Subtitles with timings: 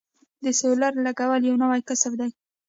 [0.43, 2.29] د سولر لګول یو نوی کسب دی